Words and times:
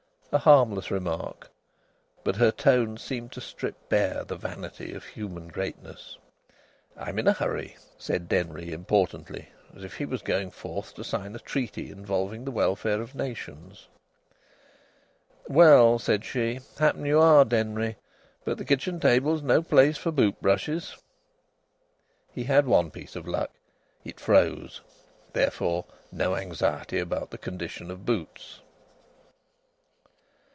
A 0.33 0.37
harmless 0.37 0.89
remark. 0.89 1.49
But 2.23 2.37
her 2.37 2.51
tone 2.53 2.95
seemed 2.97 3.33
to 3.33 3.41
strip 3.41 3.89
bare 3.89 4.23
the 4.23 4.37
vanity 4.37 4.93
of 4.93 5.03
human 5.03 5.49
greatness. 5.49 6.17
"I'm 6.95 7.19
in 7.19 7.27
a 7.27 7.33
hurry," 7.33 7.75
said 7.97 8.29
Denry, 8.29 8.71
importantly, 8.71 9.49
as 9.75 9.83
if 9.83 9.97
he 9.97 10.05
was 10.05 10.21
going 10.21 10.49
forth 10.51 10.95
to 10.95 11.03
sign 11.03 11.35
a 11.35 11.39
treaty 11.39 11.91
involving 11.91 12.45
the 12.45 12.51
welfare 12.51 13.01
of 13.01 13.11
the 13.11 13.17
nations. 13.21 13.89
"Well," 15.49 15.99
said 15.99 16.23
she, 16.23 16.61
"happen 16.79 17.03
ye 17.03 17.11
are, 17.11 17.43
Denry. 17.43 17.97
But 18.45 18.57
th' 18.57 18.65
kitchen 18.65 19.01
table's 19.01 19.41
no 19.41 19.61
place 19.61 19.97
for 19.97 20.13
boot 20.13 20.41
brushes." 20.41 20.95
He 22.31 22.45
had 22.45 22.67
one 22.67 22.89
piece 22.89 23.17
of 23.17 23.27
luck. 23.27 23.51
It 24.05 24.17
froze. 24.17 24.79
Therefore 25.33 25.87
no 26.09 26.37
anxiety 26.37 26.99
about 26.99 27.31
the 27.31 27.37
condition 27.37 27.91
of 27.91 28.05
boots. 28.05 28.61